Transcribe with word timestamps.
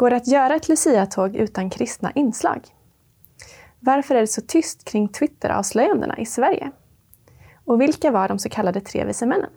Går 0.00 0.10
det 0.10 0.16
att 0.16 0.28
göra 0.28 0.54
ett 0.54 0.68
Lucia-tåg 0.68 1.36
utan 1.36 1.70
kristna 1.70 2.10
inslag? 2.14 2.66
Varför 3.80 4.14
är 4.14 4.20
det 4.20 4.26
så 4.26 4.40
tyst 4.40 4.84
kring 4.84 5.08
Twitter-avslöjandena 5.08 6.18
i 6.18 6.26
Sverige? 6.26 6.70
Och 7.64 7.80
vilka 7.80 8.10
var 8.10 8.28
de 8.28 8.38
så 8.38 8.48
kallade 8.48 8.80
tre 8.80 9.04
vise 9.04 9.26
männen? 9.26 9.50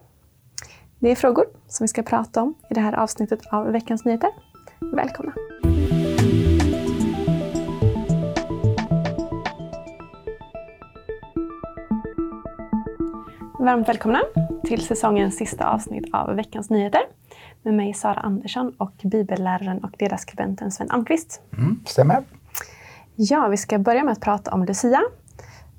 Det 0.99 1.11
är 1.11 1.15
frågor 1.15 1.45
som 1.67 1.83
vi 1.83 1.87
ska 1.87 2.03
prata 2.03 2.41
om 2.41 2.55
i 2.69 2.73
det 2.73 2.79
här 2.79 2.93
avsnittet 2.93 3.39
av 3.51 3.71
Veckans 3.71 4.05
Nyheter. 4.05 4.29
Välkomna! 4.79 5.33
Varmt 13.59 13.89
välkomna 13.89 14.21
till 14.63 14.85
säsongens 14.85 15.37
sista 15.37 15.69
avsnitt 15.69 16.05
av 16.13 16.35
Veckans 16.35 16.69
Nyheter 16.69 17.01
med 17.63 17.73
mig 17.73 17.93
Sara 17.93 18.19
Andersson 18.19 18.75
och 18.77 18.93
bibelläraren 19.03 19.83
och 19.83 19.91
ledarskribenten 19.99 20.71
Sven 20.71 20.91
Almqvist. 20.91 21.41
Mm, 21.57 21.79
stämmer. 21.85 22.23
Ja, 23.15 23.47
vi 23.47 23.57
ska 23.57 23.79
börja 23.79 24.03
med 24.03 24.11
att 24.11 24.21
prata 24.21 24.51
om 24.51 24.65
Lucia. 24.65 25.01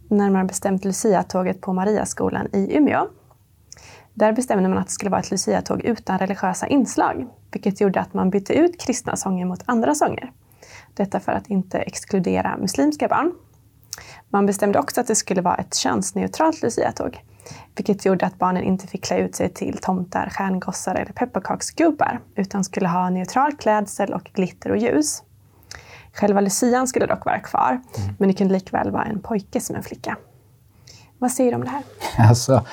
Närmare 0.08 0.44
bestämt 0.44 0.84
Lucia-tåget 0.84 1.60
på 1.60 1.72
Mariaskolan 1.72 2.48
i 2.52 2.76
Umeå. 2.76 3.08
Där 4.14 4.32
bestämde 4.32 4.68
man 4.68 4.78
att 4.78 4.86
det 4.86 4.92
skulle 4.92 5.10
vara 5.10 5.20
ett 5.20 5.30
Lucia-tåg 5.30 5.84
utan 5.84 6.18
religiösa 6.18 6.66
inslag, 6.66 7.26
vilket 7.52 7.80
gjorde 7.80 8.00
att 8.00 8.14
man 8.14 8.30
bytte 8.30 8.54
ut 8.54 8.80
kristna 8.80 9.16
sånger 9.16 9.44
mot 9.44 9.62
andra 9.66 9.94
sånger. 9.94 10.32
Detta 10.94 11.20
för 11.20 11.32
att 11.32 11.46
inte 11.46 11.78
exkludera 11.78 12.56
muslimska 12.56 13.08
barn. 13.08 13.32
Man 14.30 14.46
bestämde 14.46 14.78
också 14.78 15.00
att 15.00 15.06
det 15.06 15.14
skulle 15.14 15.40
vara 15.40 15.54
ett 15.54 15.74
könsneutralt 15.74 16.62
Lucia-tåg, 16.62 17.24
vilket 17.76 18.04
gjorde 18.04 18.26
att 18.26 18.38
barnen 18.38 18.62
inte 18.62 18.86
fick 18.86 19.04
klä 19.04 19.18
ut 19.18 19.34
sig 19.34 19.48
till 19.48 19.78
tomtar, 19.78 20.30
stjärngossar 20.30 20.94
eller 20.94 21.12
pepparkaksgubbar, 21.12 22.20
utan 22.34 22.64
skulle 22.64 22.88
ha 22.88 23.10
neutral 23.10 23.56
klädsel 23.56 24.14
och 24.14 24.30
glitter 24.34 24.70
och 24.70 24.76
ljus. 24.76 25.22
Själva 26.12 26.40
lucian 26.40 26.88
skulle 26.88 27.06
dock 27.06 27.24
vara 27.24 27.38
kvar, 27.38 27.70
mm. 27.70 28.14
men 28.18 28.28
det 28.28 28.34
kunde 28.34 28.54
likväl 28.54 28.90
vara 28.90 29.04
en 29.04 29.20
pojke 29.20 29.60
som 29.60 29.76
en 29.76 29.82
flicka. 29.82 30.16
Vad 31.18 31.32
säger 31.32 31.50
du 31.50 31.56
om 31.56 31.64
det 31.64 31.70
här? 31.70 31.82
Alltså, 32.28 32.64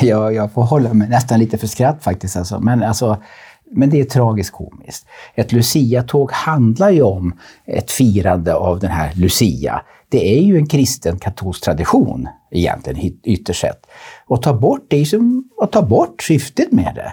jag, 0.00 0.34
jag 0.34 0.52
får 0.52 0.62
hålla 0.62 0.94
mig 0.94 1.08
nästan 1.08 1.38
lite 1.38 1.58
för 1.58 1.66
skratt 1.66 2.04
faktiskt. 2.04 2.36
Alltså. 2.36 2.60
Men, 2.60 2.82
alltså, 2.82 3.22
men 3.70 3.90
det 3.90 4.00
är 4.00 4.04
tragiskt 4.04 4.52
komiskt. 4.52 5.06
Ett 5.34 5.52
Lucia-tåg 5.52 6.32
handlar 6.32 6.90
ju 6.90 7.02
om 7.02 7.38
ett 7.66 7.90
firande 7.90 8.54
av 8.54 8.78
den 8.80 8.90
här 8.90 9.12
Lucia. 9.14 9.82
Det 10.08 10.38
är 10.38 10.42
ju 10.42 10.56
en 10.56 10.66
kristen 10.66 11.18
katolsk 11.18 11.64
tradition 11.64 12.28
egentligen, 12.50 13.18
ytterst 13.22 13.60
sett. 13.60 13.86
Och 14.26 14.42
ta 14.42 14.54
bort 14.54 14.84
det 14.88 14.96
är 14.96 15.04
som 15.04 15.48
att 15.62 15.72
ta 15.72 15.82
bort 15.82 16.22
syftet 16.22 16.72
med 16.72 16.92
det. 16.94 17.12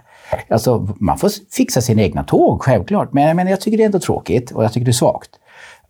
Alltså, 0.54 0.96
man 1.00 1.18
får 1.18 1.32
fixa 1.52 1.82
sina 1.82 2.02
egna 2.02 2.24
tåg, 2.24 2.62
självklart. 2.62 3.14
Men, 3.14 3.36
men 3.36 3.48
jag 3.48 3.62
tycker 3.62 3.78
det 3.78 3.84
är 3.84 3.86
ändå 3.86 4.00
tråkigt 4.00 4.52
och 4.52 4.64
jag 4.64 4.74
tycker 4.74 4.86
det 4.86 4.92
är 4.92 4.94
svagt 4.94 5.30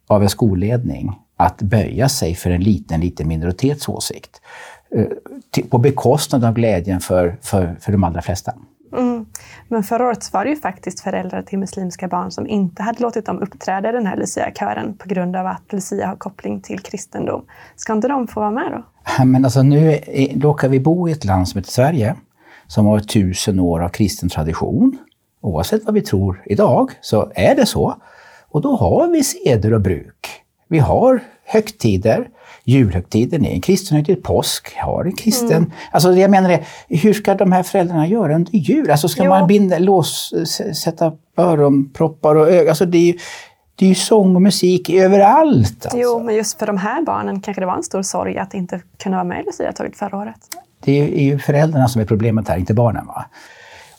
av 0.07 0.23
en 0.23 0.29
skolledning 0.29 1.11
att 1.37 1.61
böja 1.61 2.09
sig 2.09 2.35
för 2.35 2.49
en 2.49 2.63
liten, 2.63 3.01
liten 3.01 3.27
minoritets 3.27 3.89
åsikt. 3.89 4.41
Eh, 4.95 5.63
på 5.69 5.77
bekostnad 5.77 6.43
av 6.43 6.53
glädjen 6.53 6.99
för, 6.99 7.37
för, 7.41 7.75
för 7.79 7.91
de 7.91 8.03
allra 8.03 8.21
flesta. 8.21 8.53
Mm. 8.97 9.25
Men 9.67 9.83
förra 9.83 10.07
året 10.07 10.33
var 10.33 10.43
det 10.43 10.49
ju 10.49 10.55
faktiskt 10.55 10.99
föräldrar 10.99 11.41
till 11.41 11.59
muslimska 11.59 12.07
barn 12.07 12.31
som 12.31 12.47
inte 12.47 12.83
hade 12.83 13.01
låtit 13.01 13.25
dem 13.25 13.39
uppträda 13.39 13.89
i 13.89 13.91
den 13.91 14.05
här 14.05 14.17
Lucia-kören 14.17 14.97
på 14.97 15.09
grund 15.09 15.35
av 15.35 15.47
att 15.47 15.73
Lucia 15.73 16.07
har 16.07 16.15
koppling 16.15 16.61
till 16.61 16.79
kristendom. 16.79 17.45
Ska 17.75 17.93
inte 17.93 18.07
de 18.07 18.27
få 18.27 18.39
vara 18.39 18.51
med 18.51 18.71
då? 18.71 18.83
Men 19.25 19.45
alltså 19.45 19.61
nu 19.61 19.99
råkar 20.35 20.69
vi 20.69 20.79
bo 20.79 21.09
i 21.09 21.11
ett 21.11 21.25
land 21.25 21.49
som 21.49 21.57
heter 21.57 21.71
Sverige, 21.71 22.15
som 22.67 22.85
har 22.85 22.99
tusen 22.99 23.59
år 23.59 23.83
av 23.83 23.89
kristen 23.89 24.29
tradition. 24.29 24.97
Oavsett 25.41 25.85
vad 25.85 25.93
vi 25.93 26.01
tror 26.01 26.43
idag 26.45 26.91
så 27.01 27.31
är 27.35 27.55
det 27.55 27.65
så. 27.65 28.01
Och 28.49 28.61
då 28.61 28.75
har 28.75 29.07
vi 29.07 29.23
seder 29.23 29.73
och 29.73 29.81
bruk. 29.81 30.27
Vi 30.67 30.79
har 30.79 31.19
högtider. 31.47 32.27
Julhögtiden 32.63 33.45
är 33.45 33.51
en 33.51 33.61
kristen 33.61 33.97
högtid, 33.97 34.23
påsk 34.23 34.77
har 34.77 35.05
en 35.05 35.15
kristen... 35.15 35.57
Mm. 35.57 35.71
Alltså 35.91 36.11
jag 36.13 36.31
menar 36.31 36.49
det, 36.49 36.63
hur 36.97 37.13
ska 37.13 37.35
de 37.35 37.51
här 37.51 37.63
föräldrarna 37.63 38.07
göra 38.07 38.35
under 38.35 38.55
jul? 38.55 38.91
Alltså 38.91 39.07
ska 39.07 39.23
jo. 39.23 39.29
man 39.29 39.47
binda, 39.47 39.79
lås, 39.79 40.33
sätta 40.83 41.13
öronproppar 41.37 42.35
och 42.35 42.49
ögon? 42.49 42.69
Alltså 42.69 42.85
det 42.85 42.97
är 42.97 43.05
ju, 43.05 43.17
det 43.75 43.85
är 43.85 43.89
ju 43.89 43.95
sång 43.95 44.35
och 44.35 44.41
musik 44.41 44.89
överallt. 44.89 45.85
Alltså. 45.85 45.99
Jo, 45.99 46.23
men 46.23 46.35
just 46.35 46.59
för 46.59 46.65
de 46.65 46.77
här 46.77 47.01
barnen 47.01 47.41
kanske 47.41 47.61
det 47.61 47.65
var 47.65 47.75
en 47.75 47.83
stor 47.83 48.01
sorg 48.01 48.37
att 48.37 48.53
inte 48.53 48.81
kunna 49.03 49.15
vara 49.15 49.23
med 49.23 49.41
i 49.41 49.45
Lucia-tåget 49.45 49.97
förra 49.97 50.17
året. 50.17 50.39
Det 50.83 50.99
är 51.01 51.23
ju 51.23 51.39
föräldrarna 51.39 51.87
som 51.87 52.01
är 52.01 52.05
problemet 52.05 52.47
här, 52.47 52.57
inte 52.57 52.73
barnen. 52.73 53.07
Va? 53.07 53.25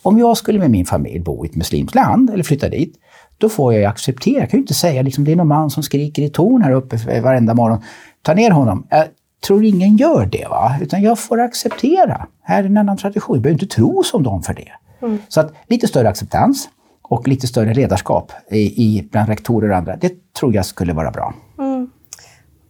Om 0.08 0.18
jag 0.18 0.36
skulle 0.36 0.58
med 0.58 0.70
min 0.70 0.86
familj 0.86 1.20
bo 1.20 1.44
i 1.44 1.48
ett 1.48 1.56
muslimskt 1.56 1.94
land, 1.94 2.30
eller 2.30 2.44
flytta 2.44 2.68
dit, 2.68 2.94
då 3.38 3.48
får 3.48 3.72
jag 3.72 3.80
ju 3.80 3.86
acceptera. 3.86 4.40
Jag 4.40 4.50
kan 4.50 4.58
ju 4.58 4.62
inte 4.62 4.74
säga 4.74 5.02
liksom, 5.02 5.24
det 5.24 5.32
är 5.32 5.36
någon 5.36 5.48
man 5.48 5.70
som 5.70 5.82
skriker 5.82 6.22
i 6.22 6.30
torn 6.30 6.62
här 6.62 6.72
uppe 6.72 7.20
varenda 7.20 7.54
morgon. 7.54 7.82
Ta 8.22 8.34
ner 8.34 8.50
honom. 8.50 8.86
Jag 8.90 9.06
tror 9.46 9.64
ingen 9.64 9.96
gör 9.96 10.26
det. 10.26 10.46
va? 10.50 10.76
Utan 10.80 11.02
jag 11.02 11.18
får 11.18 11.40
acceptera. 11.40 12.26
Här 12.42 12.62
är 12.62 12.66
en 12.66 12.76
annan 12.76 12.96
tradition. 12.96 13.36
Jag 13.36 13.42
behöver 13.42 13.62
inte 13.62 13.74
tro 13.74 14.02
som 14.02 14.22
dem 14.22 14.42
för 14.42 14.54
det. 14.54 14.72
Mm. 15.02 15.18
Så 15.28 15.40
att 15.40 15.54
lite 15.66 15.88
större 15.88 16.08
acceptans 16.08 16.68
och 17.02 17.28
lite 17.28 17.46
större 17.46 17.74
ledarskap 17.74 18.32
i, 18.50 18.58
i, 18.58 19.08
bland 19.10 19.28
rektorer 19.28 19.70
och 19.70 19.76
andra, 19.76 19.96
det 19.96 20.32
tror 20.32 20.54
jag 20.54 20.66
skulle 20.66 20.92
vara 20.92 21.10
bra. 21.10 21.34
Mm. 21.58 21.90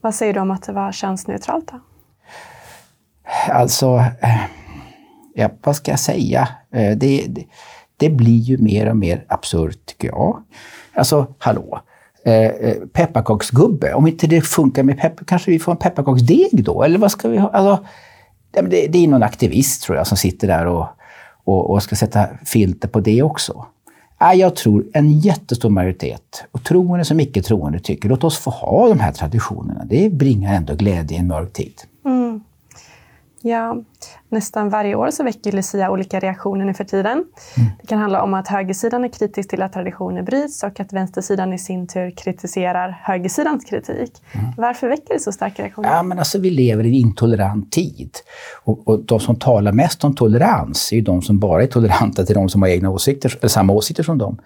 Vad 0.00 0.14
säger 0.14 0.34
du 0.34 0.40
om 0.40 0.50
att 0.50 0.62
det 0.62 0.72
var 0.72 0.92
könsneutralt 0.92 1.68
då? 1.72 1.80
Alltså, 3.52 3.96
eh, 4.20 4.40
ja, 5.38 5.50
vad 5.62 5.76
ska 5.76 5.90
jag 5.90 6.00
säga? 6.00 6.48
Eh, 6.72 6.96
det, 6.96 7.24
det, 7.28 7.44
det 7.96 8.10
blir 8.10 8.38
ju 8.38 8.58
mer 8.58 8.90
och 8.90 8.96
mer 8.96 9.24
absurt, 9.28 9.86
tycker 9.86 10.08
jag. 10.08 10.42
Alltså, 10.94 11.34
hallå! 11.38 11.80
Eh, 12.24 12.44
eh 12.44 12.76
pepparkaksgubbe, 12.92 13.94
om 13.94 14.06
inte 14.06 14.26
det 14.26 14.40
funkar 14.40 14.82
med 14.82 14.98
peppar, 14.98 15.24
kanske 15.24 15.50
vi 15.50 15.58
får 15.58 15.72
en 15.72 15.78
pepparkaksdeg 15.78 16.64
då? 16.64 16.82
Eller 16.82 16.98
vad 16.98 17.10
ska 17.10 17.28
vi 17.28 17.38
ha? 17.38 17.50
Alltså, 17.50 17.86
det, 18.50 18.86
det 18.86 19.04
är 19.04 19.08
någon 19.08 19.22
aktivist, 19.22 19.82
tror 19.82 19.98
jag, 19.98 20.06
som 20.06 20.16
sitter 20.16 20.48
där 20.48 20.66
och, 20.66 20.86
och, 21.44 21.70
och 21.70 21.82
ska 21.82 21.96
sätta 21.96 22.26
filter 22.44 22.88
på 22.88 23.00
det 23.00 23.22
också. 23.22 23.66
Jag 24.34 24.56
tror 24.56 24.86
en 24.92 25.18
jättestor 25.18 25.70
majoritet, 25.70 26.44
och 26.52 26.64
troende 26.64 27.04
som 27.04 27.20
icke 27.20 27.42
troende, 27.42 27.80
tycker 27.80 28.08
låt 28.08 28.24
oss 28.24 28.38
få 28.38 28.50
ha 28.50 28.88
de 28.88 29.00
här 29.00 29.12
traditionerna. 29.12 29.84
Det 29.84 30.12
bringar 30.12 30.54
ändå 30.54 30.74
glädje 30.74 31.16
i 31.16 31.20
en 31.20 31.26
mörk 31.26 31.52
tid. 31.52 31.74
Ja, 33.48 33.76
nästan 34.28 34.68
varje 34.68 34.94
år 34.94 35.10
så 35.10 35.24
väcker 35.24 35.52
Lucia 35.52 35.90
olika 35.90 36.20
reaktioner 36.20 36.64
nu 36.64 36.74
för 36.74 36.84
tiden. 36.84 37.12
Mm. 37.56 37.70
Det 37.80 37.86
kan 37.86 37.98
handla 37.98 38.22
om 38.22 38.34
att 38.34 38.48
högersidan 38.48 39.04
är 39.04 39.08
kritisk 39.08 39.50
till 39.50 39.62
att 39.62 39.72
traditioner 39.72 40.22
bryts 40.22 40.62
och 40.62 40.80
att 40.80 40.92
vänstersidan 40.92 41.52
i 41.52 41.58
sin 41.58 41.86
tur 41.86 42.10
kritiserar 42.10 43.00
högersidans 43.02 43.64
kritik. 43.64 44.22
Mm. 44.32 44.46
Varför 44.56 44.88
väcker 44.88 45.14
det 45.14 45.20
så 45.20 45.32
starka 45.32 45.62
reaktioner? 45.62 45.88
Ja, 45.88 46.02
men 46.02 46.18
alltså, 46.18 46.38
vi 46.38 46.50
lever 46.50 46.84
i 46.84 46.88
en 46.88 46.94
intolerant 46.94 47.72
tid. 47.72 48.10
Och, 48.64 48.88
och 48.88 49.04
de 49.04 49.20
som 49.20 49.36
talar 49.36 49.72
mest 49.72 50.04
om 50.04 50.14
tolerans 50.14 50.92
är 50.92 50.96
ju 50.96 51.02
de 51.02 51.22
som 51.22 51.38
bara 51.38 51.62
är 51.62 51.66
toleranta 51.66 52.24
till 52.24 52.34
de 52.34 52.48
som 52.48 52.62
har 52.62 52.68
egna 52.68 52.90
åsikter, 52.90 53.36
eller 53.38 53.48
samma 53.48 53.72
åsikter 53.72 54.02
som 54.02 54.18
dem. 54.18 54.38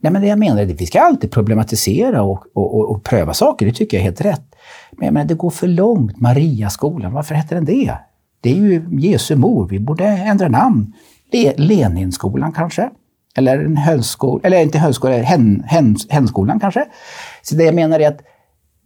Nej, 0.00 0.12
men 0.12 0.22
det 0.22 0.28
jag 0.28 0.38
menar 0.38 0.62
är 0.62 0.66
att 0.66 0.80
vi 0.80 0.86
ska 0.86 1.00
alltid 1.00 1.30
problematisera 1.30 2.22
och, 2.22 2.44
och, 2.54 2.90
och, 2.90 3.04
pröva 3.04 3.34
saker, 3.34 3.66
det 3.66 3.72
tycker 3.72 3.96
jag 3.96 4.00
är 4.00 4.04
helt 4.04 4.20
rätt. 4.20 4.54
Men 4.92 5.04
jag 5.04 5.14
menar, 5.14 5.26
det 5.26 5.34
går 5.34 5.50
för 5.50 5.66
långt. 5.66 6.20
Mariaskolan, 6.20 7.12
varför 7.12 7.34
heter 7.34 7.54
den 7.54 7.64
det? 7.64 7.92
Det 8.40 8.50
är 8.50 8.54
ju 8.54 8.88
Jesu 8.90 9.36
mor, 9.36 9.68
vi 9.68 9.80
borde 9.80 10.04
ändra 10.04 10.48
namn. 10.48 10.92
Leninskolan 11.56 12.52
kanske? 12.52 12.90
Eller 13.36 13.58
en 13.58 13.76
högskola, 13.76 14.40
eller 14.44 14.62
inte 14.62 14.78
högskola, 14.78 15.16
hen, 15.16 15.62
hen, 15.66 15.96
henskolan 16.08 16.60
kanske? 16.60 16.84
Så 17.42 17.54
det 17.54 17.64
jag 17.64 17.74
menar 17.74 18.00
är 18.00 18.08
att 18.08 18.20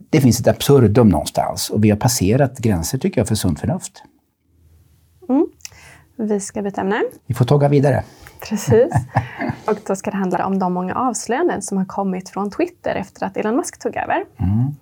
det 0.09 0.21
finns 0.21 0.39
ett 0.39 0.47
absurdum 0.47 1.09
någonstans 1.09 1.69
och 1.69 1.83
vi 1.83 1.89
har 1.89 1.97
passerat 1.97 2.57
gränser 2.57 2.97
tycker 2.97 3.21
jag 3.21 3.27
för 3.27 3.35
sunt 3.35 3.59
förnuft. 3.59 4.03
Mm. 5.29 5.47
Vi 6.17 6.39
ska 6.39 6.61
byta 6.61 6.81
ämne. 6.81 7.01
Vi 7.27 7.33
får 7.33 7.45
tåga 7.45 7.69
vidare. 7.69 8.03
Precis. 8.49 8.93
Och 9.65 9.77
då 9.87 9.95
ska 9.95 10.11
det 10.11 10.17
handla 10.17 10.45
om 10.45 10.59
de 10.59 10.73
många 10.73 10.95
avslöjanden 10.95 11.61
som 11.61 11.77
har 11.77 11.85
kommit 11.85 12.29
från 12.29 12.51
Twitter 12.51 12.95
efter 12.95 13.25
att 13.25 13.37
Elon 13.37 13.55
Musk 13.55 13.79
tog 13.79 13.95
över. 13.95 14.25
Mm. 14.37 14.75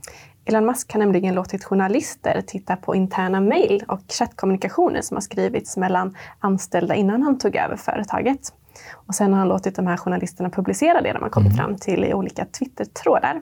Elon 0.45 0.65
Musk 0.65 0.93
har 0.93 0.99
nämligen 0.99 1.35
låtit 1.35 1.63
journalister 1.63 2.41
titta 2.47 2.75
på 2.75 2.95
interna 2.95 3.41
mejl 3.41 3.83
och 3.87 4.01
chattkommunikationer 4.07 5.01
som 5.01 5.17
har 5.17 5.21
skrivits 5.21 5.77
mellan 5.77 6.15
anställda 6.39 6.95
innan 6.95 7.23
han 7.23 7.37
tog 7.37 7.55
över 7.55 7.75
företaget. 7.75 8.53
Och 8.91 9.15
sen 9.15 9.31
har 9.31 9.39
han 9.39 9.47
låtit 9.47 9.75
de 9.75 9.87
här 9.87 9.97
journalisterna 9.97 10.49
publicera 10.49 11.01
det 11.01 11.13
de 11.13 11.21
har 11.21 11.29
kommit 11.29 11.53
mm. 11.53 11.57
fram 11.57 11.77
till 11.77 12.03
i 12.05 12.13
olika 12.13 12.45
Twitter-trådar. 12.45 13.41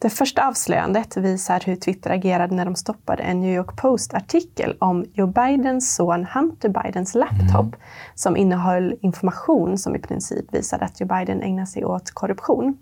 Det 0.00 0.10
första 0.10 0.48
avslöjandet 0.48 1.16
visar 1.16 1.62
hur 1.66 1.76
Twitter 1.76 2.10
agerade 2.10 2.54
när 2.54 2.64
de 2.64 2.74
stoppade 2.74 3.22
en 3.22 3.40
New 3.40 3.54
York 3.54 3.76
Post-artikel 3.76 4.76
om 4.78 5.04
Joe 5.12 5.26
Bidens 5.26 5.94
son 5.94 6.26
Hunter 6.34 6.68
Bidens 6.68 7.14
laptop 7.14 7.66
mm. 7.66 7.80
som 8.14 8.36
innehöll 8.36 8.94
information 9.00 9.78
som 9.78 9.96
i 9.96 9.98
princip 9.98 10.54
visade 10.54 10.84
att 10.84 11.00
Joe 11.00 11.08
Biden 11.08 11.42
ägnar 11.42 11.66
sig 11.66 11.84
åt 11.84 12.10
korruption. 12.10 12.78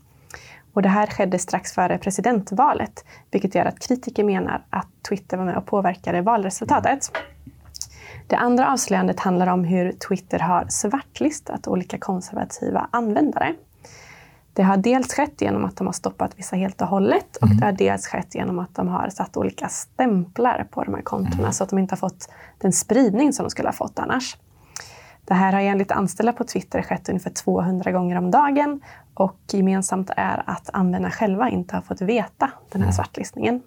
Och 0.76 0.82
det 0.82 0.88
här 0.88 1.06
skedde 1.06 1.38
strax 1.38 1.73
före 1.73 1.99
presidentvalet, 1.99 3.05
vilket 3.31 3.55
gör 3.55 3.64
att 3.64 3.78
kritiker 3.78 4.25
menar 4.25 4.64
att 4.70 4.88
Twitter 5.08 5.37
var 5.37 5.44
med 5.44 5.56
och 5.56 5.67
påverkade 5.67 6.23
valresultatet. 6.23 7.11
Det 8.26 8.37
andra 8.37 8.73
avslöjandet 8.73 9.20
handlar 9.20 9.46
om 9.46 9.64
hur 9.64 9.93
Twitter 9.93 10.38
har 10.38 10.67
svartlistat 10.69 11.69
olika 11.69 11.99
konservativa 11.99 12.88
användare. 12.93 13.55
Det 14.52 14.62
har 14.62 14.76
dels 14.76 15.14
skett 15.14 15.40
genom 15.40 15.64
att 15.64 15.76
de 15.76 15.87
har 15.87 15.94
stoppat 15.94 16.38
vissa 16.38 16.56
helt 16.56 16.82
och 16.82 16.88
hållet 16.88 17.37
och 17.37 17.49
det 17.49 17.64
har 17.64 17.72
dels 17.72 18.06
skett 18.06 18.34
genom 18.34 18.58
att 18.58 18.75
de 18.75 18.88
har 18.88 19.08
satt 19.08 19.37
olika 19.37 19.69
stämplar 19.69 20.67
på 20.70 20.84
de 20.84 20.94
här 20.94 21.02
kontona 21.02 21.52
så 21.52 21.64
att 21.64 21.70
de 21.70 21.79
inte 21.79 21.93
har 21.93 21.99
fått 21.99 22.29
den 22.58 22.72
spridning 22.72 23.32
som 23.32 23.44
de 23.44 23.50
skulle 23.50 23.69
ha 23.69 23.72
fått 23.72 23.99
annars. 23.99 24.37
Det 25.28 25.34
här 25.34 25.52
har 25.52 25.61
enligt 25.61 25.93
anställda 25.93 26.32
på 26.32 26.44
Twitter 26.44 26.82
skett 26.82 27.08
ungefär 27.08 27.31
200 27.31 27.93
gånger 27.93 28.17
om 28.19 28.31
dagen 28.31 28.81
och 29.14 29.38
gemensamt 29.52 30.11
är 30.17 30.43
att 30.46 30.70
användarna 30.73 31.11
själva 31.11 31.50
inte 31.50 31.75
har 31.75 31.82
fått 31.82 32.00
veta 32.00 32.50
den 32.73 32.82
här 32.82 32.93
svartlistningen. 32.93 33.62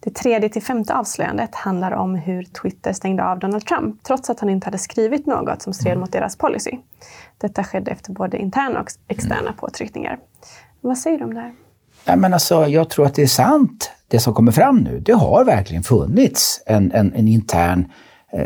Det 0.00 0.14
tredje 0.14 0.48
till 0.48 0.62
femte 0.62 0.94
avslöjandet 0.94 1.54
handlar 1.54 1.92
om 1.92 2.14
hur 2.14 2.42
Twitter 2.44 2.92
stängde 2.92 3.24
av 3.24 3.38
Donald 3.38 3.66
Trump 3.66 4.02
trots 4.02 4.30
att 4.30 4.40
han 4.40 4.50
inte 4.50 4.66
hade 4.66 4.78
skrivit 4.78 5.26
något 5.26 5.62
som 5.62 5.72
stred 5.72 5.98
mot 5.98 6.12
deras 6.12 6.36
policy. 6.36 6.78
Detta 7.38 7.64
skedde 7.64 7.90
efter 7.90 8.12
både 8.12 8.38
interna 8.38 8.80
och 8.80 8.88
externa 9.08 9.52
påtryckningar. 9.52 10.18
Vad 10.80 10.98
säger 10.98 11.18
du 11.18 11.24
om 11.24 11.34
det 11.34 11.40
här? 11.40 11.54
Ja, 12.04 12.16
men 12.16 12.32
alltså, 12.32 12.66
jag 12.66 12.90
tror 12.90 13.06
att 13.06 13.14
det 13.14 13.22
är 13.22 13.26
sant, 13.26 13.90
det 14.08 14.18
som 14.18 14.34
kommer 14.34 14.52
fram 14.52 14.76
nu. 14.76 15.00
Det 15.00 15.12
har 15.12 15.44
verkligen 15.44 15.82
funnits 15.82 16.62
en, 16.66 16.92
en, 16.92 17.12
en 17.12 17.28
intern 17.28 17.92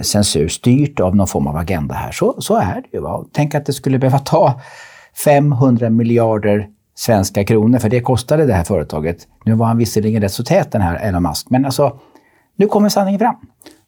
censur 0.02 0.48
styrt 0.48 1.00
av 1.00 1.16
någon 1.16 1.26
form 1.26 1.46
av 1.46 1.56
agenda 1.56 1.94
här. 1.94 2.12
Så, 2.12 2.40
så 2.40 2.56
är 2.56 2.75
det 2.75 2.96
ju. 2.96 3.00
Va? 3.00 3.25
Tänk 3.32 3.54
att 3.54 3.66
det 3.66 3.72
skulle 3.72 3.98
behöva 3.98 4.19
ta 4.19 4.60
500 5.25 5.90
miljarder 5.90 6.69
svenska 6.94 7.44
kronor, 7.44 7.78
för 7.78 7.88
det 7.88 8.00
kostade 8.00 8.46
det 8.46 8.54
här 8.54 8.64
företaget. 8.64 9.28
Nu 9.44 9.54
var 9.54 9.66
han 9.66 9.78
visserligen 9.78 10.22
rätt 10.22 10.32
så 10.32 10.44
tät 10.44 10.72
den 10.72 10.81
här 10.81 10.96
Elon 10.96 11.22
Musk, 11.22 11.50
men 11.50 11.64
alltså, 11.64 11.98
nu 12.56 12.66
kommer 12.66 12.88
sanningen 12.88 13.20
fram. 13.20 13.37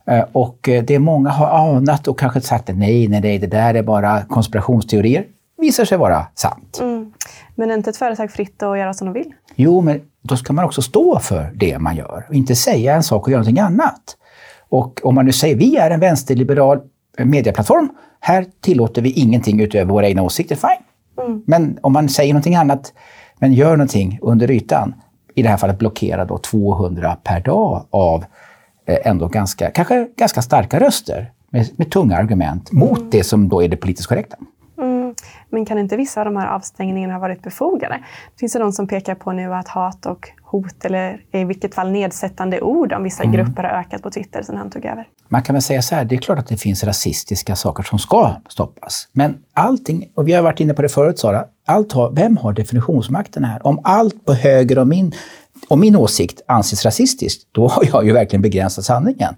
Eh, 0.06 0.24
och 0.32 0.68
eh, 0.68 0.84
det 0.84 0.98
många 0.98 1.30
har 1.30 1.76
anat 1.76 2.08
och 2.08 2.18
kanske 2.18 2.40
sagt 2.40 2.70
att 2.70 2.76
nej, 2.76 3.08
nej, 3.08 3.20
nej, 3.20 3.38
det 3.38 3.46
där 3.46 3.74
är 3.74 3.82
bara 3.82 4.22
konspirationsteorier. 4.22 5.24
visar 5.58 5.84
sig 5.84 5.98
vara 5.98 6.26
sant. 6.34 6.78
Mm. 6.80 7.12
Men 7.54 7.70
är 7.70 7.74
inte 7.74 7.90
ett 7.90 7.96
företag 7.96 8.30
fritt 8.30 8.62
att 8.62 8.78
göra 8.78 8.94
som 8.94 9.06
de 9.06 9.12
vill? 9.12 9.32
Jo, 9.54 9.80
men 9.80 10.00
då 10.22 10.36
ska 10.36 10.52
man 10.52 10.64
också 10.64 10.82
stå 10.82 11.18
för 11.18 11.52
det 11.54 11.78
man 11.78 11.96
gör 11.96 12.26
och 12.28 12.34
inte 12.34 12.56
säga 12.56 12.94
en 12.94 13.02
sak 13.02 13.22
och 13.22 13.30
göra 13.30 13.40
någonting 13.40 13.60
annat. 13.60 14.16
Och 14.72 15.00
om 15.04 15.14
man 15.14 15.24
nu 15.24 15.32
säger 15.32 15.56
vi 15.56 15.76
är 15.76 15.90
en 15.90 16.00
vänsterliberal 16.00 16.80
medieplattform, 17.18 17.88
här 18.20 18.46
tillåter 18.60 19.02
vi 19.02 19.10
ingenting 19.10 19.60
utöver 19.60 19.92
våra 19.92 20.08
egna 20.08 20.22
åsikter, 20.22 20.56
fine. 20.56 21.24
Mm. 21.26 21.42
Men 21.46 21.78
om 21.80 21.92
man 21.92 22.08
säger 22.08 22.32
någonting 22.32 22.54
annat, 22.54 22.92
men 23.38 23.52
gör 23.52 23.76
någonting 23.76 24.18
under 24.22 24.50
ytan, 24.50 24.94
i 25.34 25.42
det 25.42 25.48
här 25.48 25.56
fallet 25.56 25.78
blockera 25.78 26.24
då 26.24 26.38
200 26.38 27.16
per 27.22 27.40
dag 27.40 27.86
av 27.90 28.24
eh, 28.86 28.98
ändå 29.04 29.28
ganska, 29.28 29.70
kanske 29.70 30.08
ganska 30.16 30.42
starka 30.42 30.80
röster 30.80 31.32
med, 31.50 31.68
med 31.76 31.90
tunga 31.90 32.16
argument 32.16 32.72
mot 32.72 32.98
mm. 32.98 33.10
det 33.10 33.24
som 33.24 33.48
då 33.48 33.62
är 33.62 33.68
det 33.68 33.76
politiskt 33.76 34.08
korrekta. 34.08 34.36
Mm. 34.78 35.14
Men 35.50 35.64
kan 35.64 35.78
inte 35.78 35.96
vissa 35.96 36.20
av 36.20 36.24
de 36.24 36.36
här 36.36 36.46
avstängningarna 36.46 37.14
ha 37.14 37.20
varit 37.20 37.42
befogade? 37.42 37.98
Finns 38.40 38.52
det 38.52 38.58
någon 38.58 38.72
som 38.72 38.86
pekar 38.86 39.14
på 39.14 39.32
nu 39.32 39.54
att 39.54 39.68
hat 39.68 40.06
och 40.06 40.28
hot 40.52 40.84
eller 40.84 41.20
i 41.32 41.44
vilket 41.44 41.74
fall 41.74 41.90
nedsättande 41.90 42.60
ord 42.60 42.92
om 42.92 43.02
vissa 43.02 43.22
mm. 43.22 43.36
grupper 43.36 43.62
har 43.62 43.70
ökat 43.70 44.02
på 44.02 44.10
Twitter 44.10 44.42
sedan 44.42 44.56
han 44.56 44.70
tog 44.70 44.84
över? 44.84 45.08
Man 45.28 45.42
kan 45.42 45.54
väl 45.54 45.62
säga 45.62 45.82
så 45.82 45.94
här, 45.94 46.04
det 46.04 46.14
är 46.14 46.18
klart 46.18 46.38
att 46.38 46.48
det 46.48 46.56
finns 46.56 46.84
rasistiska 46.84 47.56
saker 47.56 47.82
som 47.82 47.98
ska 47.98 48.34
stoppas. 48.48 49.08
Men 49.12 49.36
allting, 49.52 50.08
och 50.14 50.28
vi 50.28 50.32
har 50.32 50.42
varit 50.42 50.60
inne 50.60 50.74
på 50.74 50.82
det 50.82 50.88
förut 50.88 51.18
Sara, 51.18 51.44
allt 51.66 51.92
har, 51.92 52.10
vem 52.12 52.36
har 52.36 52.52
definitionsmakten 52.52 53.44
här? 53.44 53.66
Om 53.66 53.80
allt 53.84 54.24
på 54.24 54.34
höger 54.34 54.78
och 54.78 54.86
min, 54.86 55.12
och 55.68 55.78
min 55.78 55.96
åsikt 55.96 56.40
anses 56.46 56.84
rasistiskt, 56.84 57.48
då 57.52 57.68
har 57.68 57.84
jag 57.92 58.04
ju 58.04 58.12
verkligen 58.12 58.42
begränsat 58.42 58.84
sanningen. 58.84 59.34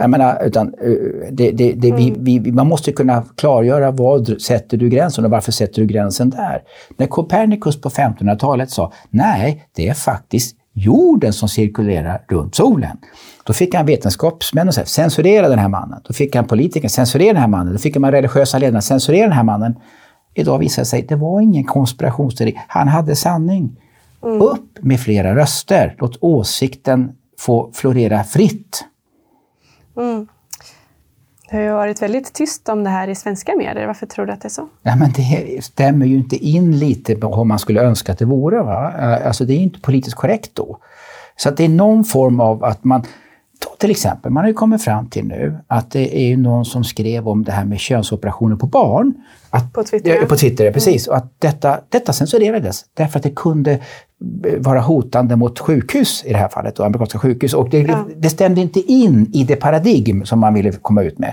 Jag 0.00 0.10
menar, 0.10 0.42
utan, 0.46 0.66
eh, 0.66 0.90
det, 1.30 1.50
det, 1.50 1.72
det, 1.72 1.88
mm. 1.88 2.24
vi, 2.24 2.38
vi, 2.38 2.52
man 2.52 2.66
måste 2.66 2.92
kunna 2.92 3.24
klargöra 3.36 3.90
vad 3.90 4.42
sätter 4.42 4.76
du 4.76 4.88
gränsen 4.88 5.24
och 5.24 5.30
varför 5.30 5.52
sätter 5.52 5.82
du 5.82 5.86
gränsen 5.86 6.30
där? 6.30 6.62
När 6.96 7.06
Copernicus 7.06 7.80
på 7.80 7.88
1500-talet 7.88 8.70
sa 8.70 8.92
nej, 9.10 9.68
det 9.76 9.88
är 9.88 9.94
faktiskt 9.94 10.56
jorden 10.72 11.32
som 11.32 11.48
cirkulerar 11.48 12.22
runt 12.28 12.54
solen. 12.54 12.96
Då 13.44 13.52
fick 13.52 13.74
han 13.74 13.86
vetenskapsmän 13.86 14.68
och 14.68 14.74
censurera 14.74 15.48
den 15.48 15.58
här 15.58 15.68
mannen. 15.68 16.00
Då 16.04 16.12
fick 16.14 16.36
han 16.36 16.46
politiker 16.46 16.88
censurera 16.88 17.32
den 17.32 17.42
här 17.42 17.48
mannen. 17.48 17.72
Då 17.72 17.78
fick 17.78 17.96
man 17.96 18.12
religiösa 18.12 18.58
ledare 18.58 18.82
censurera 18.82 19.24
den 19.24 19.36
här 19.36 19.44
mannen. 19.44 19.74
Idag 20.34 20.58
visar 20.58 20.82
det 20.82 20.86
sig 20.86 21.02
att 21.02 21.08
det 21.08 21.16
var 21.16 21.40
ingen 21.40 21.64
konspirationsteori. 21.64 22.60
Han 22.68 22.88
hade 22.88 23.16
sanning. 23.16 23.76
Mm. 24.24 24.42
Upp 24.42 24.78
med 24.80 25.00
flera 25.00 25.36
röster. 25.36 25.96
Låt 25.98 26.18
åsikten 26.20 27.12
få 27.38 27.70
florera 27.74 28.24
fritt. 28.24 28.84
Mm. 30.00 30.26
Det 31.50 31.56
har 31.56 31.62
ju 31.62 31.72
varit 31.72 32.02
väldigt 32.02 32.32
tyst 32.32 32.68
om 32.68 32.84
det 32.84 32.90
här 32.90 33.08
i 33.08 33.14
svenska 33.14 33.56
medier. 33.56 33.86
Varför 33.86 34.06
tror 34.06 34.26
du 34.26 34.32
att 34.32 34.40
det 34.40 34.48
är 34.48 34.50
så? 34.50 34.68
Ja, 34.82 34.96
men 34.96 35.12
det 35.12 35.64
stämmer 35.64 36.06
ju 36.06 36.16
inte 36.16 36.36
in 36.36 36.78
lite 36.78 37.14
på 37.14 37.36
hur 37.36 37.44
man 37.44 37.58
skulle 37.58 37.80
önska 37.82 38.12
att 38.12 38.18
det 38.18 38.24
vore. 38.24 38.62
Va? 38.62 38.92
Alltså, 39.24 39.44
det 39.44 39.52
är 39.52 39.56
ju 39.56 39.62
inte 39.62 39.80
politiskt 39.80 40.16
korrekt 40.16 40.50
då. 40.54 40.78
Så 41.36 41.48
att 41.48 41.56
det 41.56 41.64
är 41.64 41.68
någon 41.68 42.04
form 42.04 42.40
av 42.40 42.64
att 42.64 42.84
man 42.84 43.02
till 43.80 43.90
exempel, 43.90 44.32
man 44.32 44.42
har 44.42 44.48
ju 44.48 44.54
kommit 44.54 44.82
fram 44.82 45.08
till 45.08 45.24
nu 45.24 45.58
att 45.66 45.90
det 45.90 46.18
är 46.18 46.36
någon 46.36 46.64
som 46.64 46.84
skrev 46.84 47.28
om 47.28 47.44
det 47.44 47.52
här 47.52 47.64
med 47.64 47.80
könsoperationer 47.80 48.56
på 48.56 48.66
barn. 48.66 49.14
Att, 49.50 49.72
på 49.72 49.84
Twitter? 49.84 50.26
På 50.26 50.36
Twitter, 50.36 50.72
precis. 50.72 51.08
Mm. 51.08 51.12
Och 51.12 51.24
att 51.24 51.34
detta, 51.38 51.80
detta 51.88 52.12
censurerades 52.12 52.84
därför 52.94 53.18
att 53.18 53.22
det 53.22 53.30
kunde 53.30 53.80
vara 54.58 54.80
hotande 54.80 55.36
mot 55.36 55.58
sjukhus 55.58 56.24
i 56.24 56.32
det 56.32 56.38
här 56.38 56.48
fallet, 56.48 56.76
då, 56.76 56.84
amerikanska 56.84 57.18
sjukhus. 57.18 57.54
Och 57.54 57.70
det, 57.70 57.78
ja. 57.78 58.06
det 58.16 58.30
stämde 58.30 58.60
inte 58.60 58.80
in 58.80 59.30
i 59.32 59.44
det 59.44 59.56
paradigm 59.56 60.24
som 60.24 60.38
man 60.38 60.54
ville 60.54 60.72
komma 60.72 61.02
ut 61.02 61.18
med. 61.18 61.32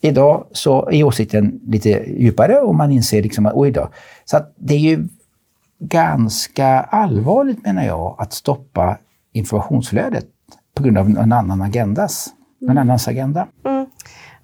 Idag 0.00 0.46
så 0.52 0.90
är 0.90 1.04
åsikten 1.04 1.60
lite 1.66 1.88
djupare 2.18 2.60
och 2.60 2.74
man 2.74 2.90
inser 2.90 3.22
liksom 3.22 3.46
att 3.46 3.54
oj 3.54 3.70
då. 3.70 3.88
Så 4.24 4.36
att 4.36 4.54
det 4.56 4.74
är 4.74 4.78
ju 4.78 5.08
ganska 5.80 6.66
allvarligt 6.80 7.64
menar 7.64 7.84
jag 7.84 8.16
att 8.18 8.32
stoppa 8.32 8.98
informationsflödet 9.32 10.26
på 10.80 10.84
grund 10.84 10.98
av 10.98 11.08
en 11.08 11.32
annan 11.32 11.62
agendas, 11.62 12.28
mm. 12.62 12.70
en 12.70 12.78
annans 12.78 13.08
agenda. 13.08 13.46
Mm. 13.66 13.86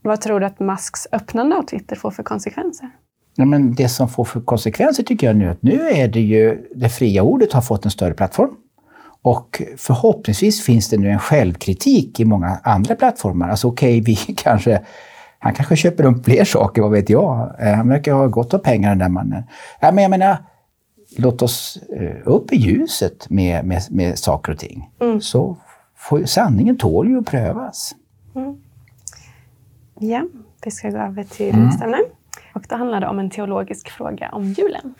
Vad 0.02 0.20
tror 0.20 0.40
du 0.40 0.46
att 0.46 0.60
Musks 0.60 1.06
öppnande 1.12 1.56
av 1.56 1.62
Twitter 1.62 1.96
får 1.96 2.10
för 2.10 2.22
konsekvenser? 2.22 2.90
Ja, 3.36 3.44
men 3.44 3.74
det 3.74 3.88
som 3.88 4.08
får 4.08 4.24
för 4.24 4.40
konsekvenser 4.40 5.02
tycker 5.02 5.26
jag 5.26 5.36
nu 5.36 5.48
att 5.48 5.62
nu 5.62 5.88
är 5.88 6.08
det 6.08 6.20
ju 6.20 6.68
det 6.74 6.88
fria 6.88 7.22
ordet 7.22 7.52
har 7.52 7.60
fått 7.60 7.84
en 7.84 7.90
större 7.90 8.14
plattform. 8.14 8.50
Och 9.22 9.62
förhoppningsvis 9.76 10.62
finns 10.62 10.88
det 10.88 10.96
nu 10.96 11.10
en 11.10 11.18
självkritik 11.18 12.20
i 12.20 12.24
många 12.24 12.60
andra 12.62 12.94
plattformar. 12.94 13.48
Alltså 13.48 13.68
okej, 13.68 14.00
okay, 14.00 14.14
vi 14.26 14.34
kanske 14.36 14.82
han 15.38 15.54
kanske 15.54 15.76
köper 15.76 16.04
upp 16.04 16.24
fler 16.24 16.44
saker, 16.44 16.82
vad 16.82 16.90
vet 16.90 17.10
jag. 17.10 17.54
Eh, 17.60 17.74
han 17.74 17.88
verkar 17.88 18.12
ha 18.12 18.26
gott 18.26 18.54
om 18.54 18.60
pengar 18.60 18.88
den 18.88 18.98
där 18.98 19.08
mannen. 19.08 19.42
Ja, 19.80 19.92
men 19.92 20.02
jag 20.02 20.10
menar, 20.10 20.36
låt 21.18 21.42
oss 21.42 21.78
eh, 22.00 22.16
upp 22.24 22.52
i 22.52 22.56
ljuset 22.56 23.30
med, 23.30 23.64
med, 23.64 23.82
med 23.90 24.18
saker 24.18 24.52
och 24.52 24.58
ting. 24.58 24.90
Mm. 25.00 25.20
Så 25.20 25.56
får, 26.08 26.24
sanningen 26.24 26.76
tål 26.76 27.08
ju 27.08 27.18
att 27.18 27.26
prövas. 27.26 27.94
Mm. 28.34 28.56
Ja, 29.98 30.26
vi 30.64 30.70
ska 30.70 30.90
gå 30.90 30.98
över 30.98 31.24
till 31.24 31.54
mm. 31.54 31.66
nästa 31.66 31.84
ämne. 31.84 31.98
Och 32.54 32.66
då 32.68 32.76
handlar 32.76 33.00
det 33.00 33.06
om 33.06 33.18
en 33.18 33.30
teologisk 33.30 33.90
fråga 33.90 34.28
om 34.32 34.44
julen. 34.44 34.94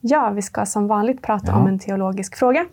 Ja, 0.00 0.30
vi 0.30 0.42
ska 0.42 0.66
som 0.66 0.86
vanligt 0.86 1.22
prata 1.22 1.46
ja. 1.46 1.56
om 1.56 1.66
en 1.66 1.78
teologisk 1.78 2.36
fråga. 2.36 2.66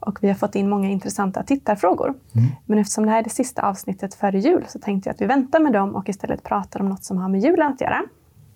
Och 0.00 0.18
vi 0.22 0.28
har 0.28 0.34
fått 0.34 0.54
in 0.54 0.68
många 0.68 0.88
intressanta 0.88 1.42
tittarfrågor. 1.42 2.14
Mm. 2.34 2.48
Men 2.66 2.78
eftersom 2.78 3.04
det 3.04 3.10
här 3.10 3.18
är 3.18 3.22
det 3.22 3.30
sista 3.30 3.62
avsnittet 3.62 4.14
före 4.14 4.38
jul 4.38 4.64
så 4.68 4.78
tänkte 4.78 5.08
jag 5.08 5.14
att 5.14 5.20
vi 5.20 5.26
väntar 5.26 5.60
med 5.60 5.72
dem 5.72 5.96
och 5.96 6.08
istället 6.08 6.42
pratar 6.42 6.80
om 6.80 6.88
något 6.88 7.04
som 7.04 7.18
har 7.18 7.28
med 7.28 7.40
julen 7.40 7.72
att 7.72 7.80
göra. 7.80 8.02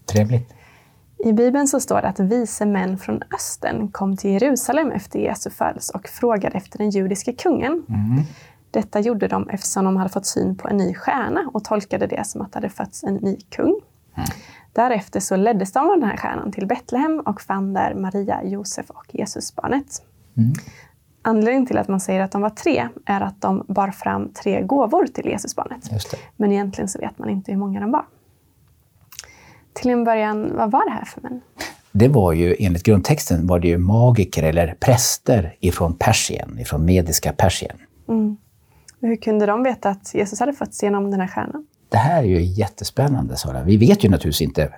Trevligt. 0.04 0.55
I 1.18 1.32
Bibeln 1.32 1.68
så 1.68 1.80
står 1.80 2.02
det 2.02 2.08
att 2.08 2.20
vise 2.20 2.66
män 2.66 2.98
från 2.98 3.22
östern 3.34 3.88
kom 3.88 4.16
till 4.16 4.30
Jerusalem 4.30 4.90
efter 4.90 5.18
Jesu 5.18 5.50
födelse 5.50 5.92
och 5.94 6.08
frågade 6.08 6.56
efter 6.56 6.78
den 6.78 6.90
judiske 6.90 7.32
kungen. 7.32 7.72
Mm. 7.88 8.22
Detta 8.70 9.00
gjorde 9.00 9.28
de 9.28 9.48
eftersom 9.48 9.84
de 9.84 9.96
hade 9.96 10.10
fått 10.10 10.26
syn 10.26 10.56
på 10.56 10.68
en 10.68 10.76
ny 10.76 10.94
stjärna 10.94 11.50
och 11.54 11.64
tolkade 11.64 12.06
det 12.06 12.26
som 12.26 12.40
att 12.40 12.52
det 12.52 12.56
hade 12.56 12.68
fötts 12.68 13.04
en 13.04 13.14
ny 13.14 13.36
kung. 13.50 13.80
Mm. 14.14 14.28
Därefter 14.72 15.20
så 15.20 15.36
leddes 15.36 15.72
de 15.72 15.90
av 15.90 16.00
den 16.00 16.08
här 16.08 16.16
stjärnan 16.16 16.52
till 16.52 16.66
Betlehem 16.66 17.20
och 17.20 17.40
fann 17.40 17.74
där 17.74 17.94
Maria, 17.94 18.44
Josef 18.44 18.90
och 18.90 19.06
Jesusbarnet. 19.08 20.02
Mm. 20.36 20.52
Anledningen 21.22 21.66
till 21.66 21.78
att 21.78 21.88
man 21.88 22.00
säger 22.00 22.20
att 22.20 22.32
de 22.32 22.42
var 22.42 22.50
tre 22.50 22.88
är 23.06 23.20
att 23.20 23.40
de 23.40 23.64
bar 23.68 23.90
fram 23.90 24.32
tre 24.32 24.62
gåvor 24.62 25.06
till 25.06 25.26
Jesusbarnet. 25.26 25.90
Men 26.36 26.52
egentligen 26.52 26.88
så 26.88 26.98
vet 26.98 27.18
man 27.18 27.30
inte 27.30 27.52
hur 27.52 27.58
många 27.58 27.80
de 27.80 27.90
var. 27.90 28.04
Till 29.76 29.90
en 29.90 30.04
början, 30.04 30.56
vad 30.56 30.70
var 30.70 30.84
det 30.84 30.92
här 30.92 31.04
för 31.04 31.20
män? 31.20 31.40
Det 31.92 32.08
var 32.08 32.32
ju, 32.32 32.56
enligt 32.58 32.82
grundtexten, 32.82 33.46
var 33.46 33.58
det 33.58 33.68
ju 33.68 33.78
magiker 33.78 34.42
eller 34.42 34.76
präster 34.80 35.56
ifrån 35.60 35.96
Persien, 35.98 36.58
ifrån 36.58 36.84
mediska 36.84 37.32
Persien. 37.32 37.76
Mm. 38.08 38.36
Hur 39.00 39.16
kunde 39.16 39.46
de 39.46 39.62
veta 39.62 39.88
att 39.88 40.14
Jesus 40.14 40.40
hade 40.40 40.52
fötts 40.52 40.82
genom 40.82 41.10
den 41.10 41.20
här 41.20 41.28
stjärnan? 41.28 41.66
Det 41.88 41.96
här 41.96 42.22
är 42.22 42.26
ju 42.26 42.42
jättespännande, 42.42 43.36
Sara. 43.36 43.62
Vi 43.62 43.76
vet 43.76 44.04
ju 44.04 44.08
naturligtvis 44.08 44.48
inte 44.48 44.72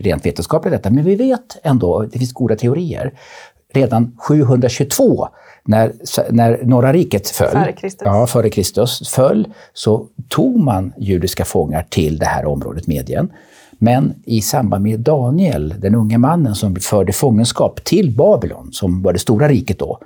rent 0.00 0.26
vetenskapligt 0.26 0.72
detta, 0.72 0.90
men 0.90 1.04
vi 1.04 1.14
vet 1.14 1.58
ändå, 1.62 2.02
det 2.12 2.18
finns 2.18 2.32
goda 2.32 2.56
teorier. 2.56 3.12
Redan 3.74 4.16
722 4.18 5.28
när, 5.64 5.92
när 6.30 6.64
norra 6.64 6.92
riket 6.92 7.28
föll, 7.28 7.48
före 7.48 7.72
Kristus. 7.72 8.02
Ja, 8.04 8.26
före 8.26 8.50
Kristus 8.50 9.08
föll, 9.08 9.52
så 9.72 10.06
tog 10.28 10.58
man 10.58 10.92
judiska 10.98 11.44
fångar 11.44 11.86
till 11.88 12.18
det 12.18 12.26
här 12.26 12.44
området 12.44 12.86
Medien. 12.86 13.32
Men 13.82 14.14
i 14.24 14.40
samband 14.40 14.82
med 14.82 15.00
Daniel, 15.00 15.74
den 15.78 15.94
unge 15.94 16.18
mannen 16.18 16.54
som 16.54 16.76
förde 16.76 17.12
fångenskap 17.12 17.84
till 17.84 18.16
Babylon, 18.16 18.72
som 18.72 19.02
var 19.02 19.12
det 19.12 19.18
stora 19.18 19.48
riket 19.48 19.78
då, 19.78 19.98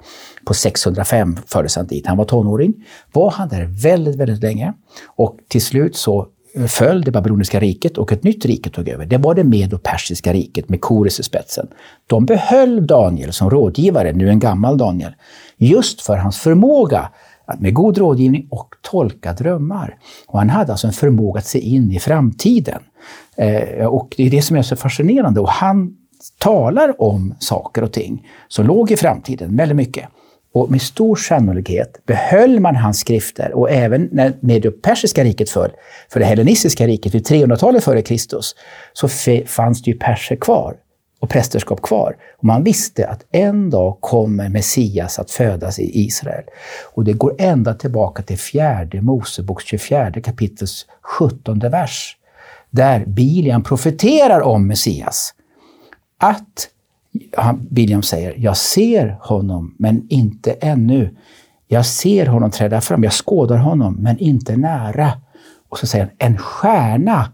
på 0.46 0.54
605 0.54 1.36
fördes 1.46 1.76
han 1.76 1.86
dit. 1.86 2.06
Han 2.06 2.16
var 2.16 2.24
tonåring. 2.24 2.74
Var 3.12 3.30
han 3.30 3.48
där 3.48 3.64
väldigt, 3.82 4.16
väldigt 4.16 4.42
länge. 4.42 4.72
Och 5.06 5.36
till 5.48 5.62
slut 5.62 5.96
så 5.96 6.26
eh, 6.54 6.66
föll 6.66 7.02
det 7.02 7.10
babyloniska 7.10 7.60
riket 7.60 7.98
och 7.98 8.12
ett 8.12 8.22
nytt 8.22 8.44
rike 8.44 8.70
tog 8.70 8.88
över. 8.88 9.06
Det 9.06 9.18
var 9.18 9.34
det 9.34 9.44
medo-persiska 9.44 10.32
riket 10.32 10.68
med 10.68 10.80
Kores 10.80 11.20
i 11.20 11.22
spetsen. 11.22 11.66
De 12.06 12.26
behöll 12.26 12.86
Daniel 12.86 13.32
som 13.32 13.50
rådgivare, 13.50 14.12
nu 14.12 14.28
en 14.28 14.38
gammal 14.38 14.78
Daniel, 14.78 15.14
just 15.56 16.00
för 16.00 16.16
hans 16.16 16.38
förmåga 16.38 17.08
att 17.46 17.60
med 17.60 17.74
god 17.74 17.98
rådgivning 17.98 18.48
och 18.50 18.74
tolka 18.82 19.32
drömmar. 19.32 19.96
Och 20.26 20.38
han 20.38 20.50
hade 20.50 20.72
alltså 20.72 20.86
en 20.86 20.92
förmåga 20.92 21.38
att 21.38 21.46
se 21.46 21.58
in 21.58 21.92
i 21.92 21.98
framtiden. 21.98 22.82
Eh, 23.36 23.86
och 23.86 24.14
det 24.16 24.26
är 24.26 24.30
det 24.30 24.42
som 24.42 24.56
är 24.56 24.62
så 24.62 24.76
fascinerande. 24.76 25.40
Och 25.40 25.50
han 25.50 25.96
talar 26.38 27.02
om 27.02 27.34
saker 27.38 27.82
och 27.82 27.92
ting 27.92 28.28
som 28.48 28.66
låg 28.66 28.90
i 28.90 28.96
framtiden 28.96 29.56
väldigt 29.56 29.76
mycket. 29.76 30.08
Och 30.54 30.70
med 30.70 30.82
stor 30.82 31.16
sannolikhet 31.16 32.06
behöll 32.06 32.60
man 32.60 32.76
hans 32.76 33.00
skrifter 33.00 33.52
och 33.54 33.70
även 33.70 34.08
när 34.12 34.32
medo-persiska 34.40 35.24
riket 35.24 35.50
föll, 35.50 35.70
för 36.12 36.20
det 36.20 36.26
hellenistiska 36.26 36.86
riket 36.86 37.14
vid 37.14 37.26
300-talet 37.26 37.84
före 37.84 38.02
Kristus, 38.02 38.54
så 38.92 39.08
fanns 39.46 39.82
det 39.82 39.90
ju 39.90 39.98
perser 39.98 40.36
kvar 40.36 40.76
och 41.20 41.28
prästerskap 41.28 41.82
kvar. 41.82 42.16
Och 42.38 42.44
man 42.44 42.64
visste 42.64 43.08
att 43.08 43.24
en 43.30 43.70
dag 43.70 44.00
kommer 44.00 44.48
Messias 44.48 45.18
att 45.18 45.30
födas 45.30 45.78
i 45.78 46.00
Israel. 46.00 46.44
Och 46.94 47.04
det 47.04 47.12
går 47.12 47.34
ända 47.38 47.74
tillbaka 47.74 48.22
till 48.22 48.38
fjärde 48.38 49.02
Moseboks 49.02 49.64
24 49.64 50.12
kapitels 50.12 50.86
17 51.02 51.58
vers, 51.58 52.16
där 52.70 53.04
Bilian 53.06 53.62
profeterar 53.62 54.40
om 54.40 54.66
Messias. 54.66 55.34
Att 56.18 56.68
William 57.70 58.02
säger, 58.02 58.34
jag 58.36 58.56
ser 58.56 59.18
honom, 59.20 59.74
men 59.78 60.06
inte 60.08 60.52
ännu. 60.52 61.16
Jag 61.68 61.86
ser 61.86 62.26
honom 62.26 62.50
träda 62.50 62.80
fram, 62.80 63.04
jag 63.04 63.12
skådar 63.12 63.56
honom, 63.56 63.94
men 63.94 64.18
inte 64.18 64.56
nära. 64.56 65.12
Och 65.68 65.78
så 65.78 65.86
säger 65.86 66.04
han, 66.04 66.30
en 66.30 66.38
stjärna 66.38 67.32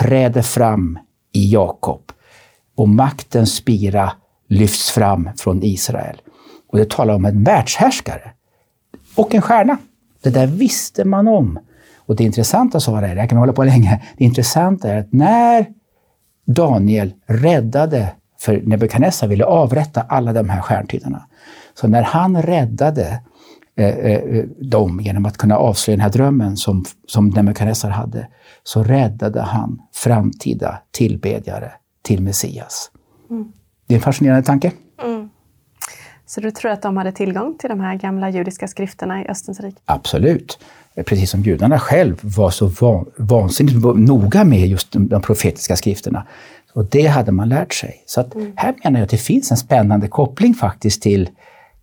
träder 0.00 0.42
fram 0.42 0.98
i 1.32 1.52
Jakob 1.52 2.12
och 2.78 2.88
maktens 2.88 3.54
spira 3.54 4.12
lyfts 4.48 4.90
fram 4.90 5.30
från 5.36 5.62
Israel. 5.62 6.20
Och 6.68 6.78
det 6.78 6.90
talar 6.90 7.14
om 7.14 7.24
en 7.24 7.44
världshärskare 7.44 8.30
och 9.16 9.34
en 9.34 9.42
stjärna. 9.42 9.78
Det 10.22 10.30
där 10.30 10.46
visste 10.46 11.04
man 11.04 11.28
om. 11.28 11.58
Och 11.96 12.16
det 12.16 12.24
intressanta 12.24 12.80
så 12.80 12.96
är, 12.96 13.02
det 13.02 13.20
här 13.20 13.26
kan 13.26 13.38
vi 13.38 13.40
hålla 13.40 13.52
på 13.52 13.64
länge, 13.64 14.02
det 14.18 14.24
intressanta 14.24 14.88
är 14.88 14.98
att 14.98 15.12
när 15.12 15.66
Daniel 16.46 17.14
räddade 17.26 18.08
för 18.40 18.62
Nebukadnessar 18.62 19.28
ville 19.28 19.44
avrätta 19.44 20.00
alla 20.00 20.32
de 20.32 20.48
här 20.48 20.60
stjärntydarna. 20.60 21.26
Så 21.74 21.88
när 21.88 22.02
han 22.02 22.42
räddade 22.42 23.20
eh, 23.76 23.88
eh, 23.88 24.44
dem 24.60 25.00
genom 25.00 25.26
att 25.26 25.36
kunna 25.36 25.56
avslöja 25.56 25.96
den 25.96 26.02
här 26.02 26.10
drömmen 26.10 26.56
som, 26.56 26.84
som 27.06 27.28
Nebukadnessar 27.28 27.90
hade, 27.90 28.28
så 28.62 28.82
räddade 28.82 29.40
han 29.42 29.78
framtida 29.92 30.78
tillbedjare 30.90 31.72
till 32.08 32.22
Messias. 32.22 32.90
Mm. 33.30 33.52
Det 33.86 33.94
är 33.94 33.96
en 33.96 34.02
fascinerande 34.02 34.42
tanke. 34.42 34.72
Mm. 35.04 35.30
Så 36.26 36.40
du 36.40 36.50
tror 36.50 36.70
att 36.70 36.82
de 36.82 36.96
hade 36.96 37.12
tillgång 37.12 37.58
till 37.58 37.70
de 37.70 37.80
här 37.80 37.96
gamla 37.96 38.30
judiska 38.30 38.68
skrifterna 38.68 39.22
i 39.22 39.28
Östens 39.28 39.60
rike? 39.60 39.76
Absolut. 39.84 40.58
Precis 41.06 41.30
som 41.30 41.42
judarna 41.42 41.78
själv 41.78 42.18
var 42.22 42.50
så 42.50 42.66
van, 42.66 43.06
vansinnigt 43.16 43.76
noga 43.94 44.44
med 44.44 44.68
just 44.68 44.92
de, 44.92 45.08
de 45.08 45.22
profetiska 45.22 45.76
skrifterna. 45.76 46.26
Och 46.72 46.84
det 46.84 47.06
hade 47.06 47.32
man 47.32 47.48
lärt 47.48 47.74
sig. 47.74 48.02
Så 48.06 48.20
att 48.20 48.34
mm. 48.34 48.52
här 48.56 48.74
menar 48.84 48.98
jag 48.98 49.04
att 49.04 49.10
det 49.10 49.18
finns 49.18 49.50
en 49.50 49.56
spännande 49.56 50.08
koppling 50.08 50.54
faktiskt 50.54 51.02
till 51.02 51.28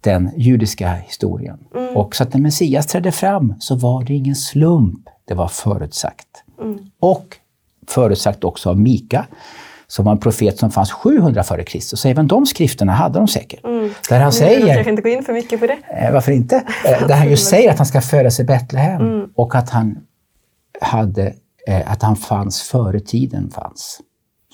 den 0.01 0.32
judiska 0.38 0.94
historien. 0.94 1.58
Mm. 1.75 1.98
Och 1.98 2.15
så 2.15 2.24
att 2.24 2.34
när 2.34 2.41
Messias 2.41 2.88
trädde 2.88 3.12
fram 3.12 3.53
så 3.60 3.75
var 3.75 4.03
det 4.03 4.13
ingen 4.13 4.36
slump, 4.36 5.00
det 5.27 5.34
var 5.34 5.48
förutsagt. 5.48 6.27
Mm. 6.62 6.77
Och 7.00 7.38
förutsagt 7.88 8.44
också 8.44 8.70
av 8.70 8.79
Mika, 8.79 9.25
som 9.88 10.06
var 10.06 10.12
en 10.12 10.20
profet 10.20 10.60
som 10.60 10.72
fanns 10.72 10.92
700 10.92 11.42
f.Kr. 11.42 11.80
Så 11.80 12.08
även 12.08 12.27
de 12.27 12.46
skrifterna 12.46 12.92
hade 12.92 13.20
de 13.20 13.27
säkert. 13.27 13.63
Mm. 13.63 13.89
Där 14.10 14.20
han 14.20 14.32
säger... 14.32 14.68
Jag 14.68 14.84
kan 14.84 14.92
inte 14.94 15.01
gå 15.01 15.10
in 15.10 15.24
för 15.24 15.34
mycket 15.34 15.60
på 15.60 15.68
det. 15.68 15.77
Eh, 15.89 16.13
varför 16.13 16.32
inte? 16.32 16.56
Eh, 16.86 17.08
där 17.08 17.15
han 17.15 17.30
just 17.30 17.50
säger 17.50 17.72
att 17.72 17.77
han 17.77 17.86
ska 17.86 18.01
födas 18.01 18.39
i 18.39 18.44
Betlehem 18.44 19.01
mm. 19.01 19.30
och 19.36 19.56
att 19.56 19.70
han, 19.70 19.98
hade, 20.82 21.34
eh, 21.68 21.92
att 21.92 22.01
han 22.01 22.15
fanns 22.15 22.62
före 22.62 23.00
tiden 23.00 23.50
fanns. 23.50 24.01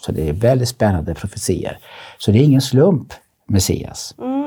Så 0.05 0.11
det 0.11 0.29
är 0.29 0.33
väldigt 0.33 0.69
spännande 0.69 1.15
profetier. 1.15 1.77
Så 2.17 2.31
det 2.31 2.39
är 2.39 2.43
ingen 2.43 2.61
slump, 2.61 3.13
Messias. 3.47 4.15
Mm. 4.17 4.40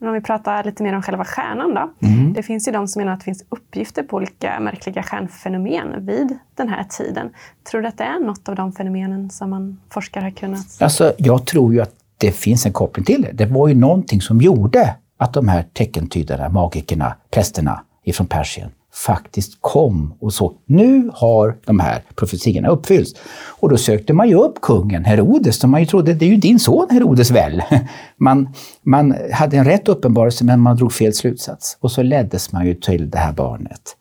Men 0.00 0.08
om 0.08 0.14
vi 0.14 0.20
pratar 0.20 0.64
lite 0.64 0.82
mer 0.82 0.94
om 0.94 1.02
själva 1.02 1.24
stjärnan 1.24 1.74
då. 1.74 2.06
Mm. 2.06 2.32
Det 2.32 2.42
finns 2.42 2.68
ju 2.68 2.72
de 2.72 2.88
som 2.88 3.00
menar 3.00 3.12
att 3.12 3.20
det 3.20 3.24
finns 3.24 3.44
uppgifter 3.48 4.02
på 4.02 4.16
olika 4.16 4.60
märkliga 4.60 5.02
stjärnfenomen 5.02 6.06
vid 6.06 6.38
den 6.54 6.68
här 6.68 6.84
tiden. 6.84 7.30
Tror 7.70 7.82
du 7.82 7.88
att 7.88 7.98
det 7.98 8.04
är 8.04 8.20
något 8.20 8.48
av 8.48 8.54
de 8.54 8.72
fenomenen 8.72 9.30
som 9.30 9.50
man 9.50 9.80
forskare 9.90 10.24
har 10.24 10.30
kunnat... 10.30 10.66
Alltså, 10.80 11.12
jag 11.18 11.46
tror 11.46 11.74
ju 11.74 11.80
att 11.80 11.94
det 12.18 12.32
finns 12.32 12.66
en 12.66 12.72
koppling 12.72 13.04
till 13.04 13.22
det. 13.22 13.32
Det 13.32 13.46
var 13.46 13.68
ju 13.68 13.74
någonting 13.74 14.20
som 14.20 14.40
gjorde 14.40 14.94
att 15.16 15.32
de 15.32 15.48
här 15.48 15.62
teckentydarna, 15.72 16.48
magikerna, 16.48 17.16
prästerna 17.30 17.82
ifrån 18.04 18.26
Persien 18.26 18.70
faktiskt 18.92 19.58
kom 19.60 20.14
och 20.20 20.32
så 20.32 20.54
nu 20.66 21.10
har 21.14 21.56
de 21.66 21.80
här 21.80 22.02
profetiorna 22.14 22.68
uppfyllts. 22.68 23.12
Och 23.48 23.68
då 23.68 23.76
sökte 23.76 24.12
man 24.12 24.28
ju 24.28 24.34
upp 24.34 24.60
kungen 24.60 25.04
Herodes, 25.04 25.56
som 25.56 25.70
man 25.70 25.80
ju 25.80 25.86
trodde, 25.86 26.14
det 26.14 26.24
är 26.24 26.30
ju 26.30 26.36
din 26.36 26.58
son 26.58 26.86
Herodes 26.90 27.30
väl? 27.30 27.62
Man, 28.16 28.54
man 28.82 29.14
hade 29.32 29.56
en 29.56 29.64
rätt 29.64 29.88
uppenbarelse 29.88 30.44
men 30.44 30.60
man 30.60 30.76
drog 30.76 30.92
fel 30.92 31.12
slutsats. 31.12 31.78
Och 31.80 31.92
så 31.92 32.02
leddes 32.02 32.52
man 32.52 32.66
ju 32.66 32.74
till 32.74 33.10
det 33.10 33.18
här 33.18 33.32
barnet. 33.32 33.96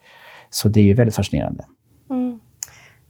Så 0.50 0.69
det 0.69 0.79
är 0.79 0.84
ju 0.84 0.93
väldigt 0.93 1.15
fascinerande. 1.15 1.65
Mm. 2.10 2.39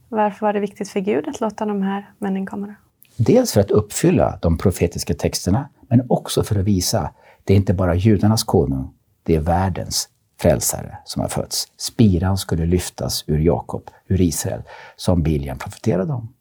Varför 0.08 0.46
var 0.46 0.52
det 0.52 0.60
viktigt 0.60 0.88
för 0.88 1.00
Gud 1.00 1.28
att 1.28 1.40
låta 1.40 1.66
de 1.66 1.82
här 1.82 2.10
männen 2.18 2.46
komma? 2.46 2.74
Dels 3.16 3.52
för 3.52 3.60
att 3.60 3.70
uppfylla 3.70 4.38
de 4.42 4.58
profetiska 4.58 5.14
texterna, 5.14 5.68
men 5.88 6.06
också 6.08 6.42
för 6.42 6.58
att 6.58 6.64
visa 6.64 7.10
det 7.44 7.52
är 7.52 7.56
inte 7.56 7.74
bara 7.74 7.94
judarnas 7.94 8.44
konung, 8.44 8.90
det 9.22 9.34
är 9.34 9.40
världens 9.40 10.08
frälsare 10.40 10.98
som 11.04 11.22
har 11.22 11.28
fötts. 11.28 11.68
Spiran 11.76 12.38
skulle 12.38 12.66
lyftas 12.66 13.24
ur 13.26 13.38
Jakob, 13.38 13.90
ur 14.08 14.20
Israel, 14.20 14.62
som 14.96 15.22
Biljan 15.22 15.58
profeterade 15.58 16.12
om. 16.12 16.32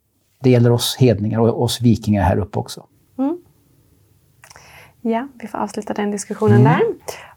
Det 0.43 0.49
gäller 0.49 0.71
oss 0.71 0.97
hedningar 0.99 1.39
och 1.39 1.63
oss 1.63 1.81
vikingar 1.81 2.23
här 2.23 2.37
uppe 2.37 2.59
också. 2.59 2.85
Mm. 3.17 3.37
Ja, 5.01 5.27
vi 5.33 5.47
får 5.47 5.57
avsluta 5.57 5.93
den 5.93 6.11
diskussionen 6.11 6.61
mm. 6.61 6.73
där. 6.73 6.81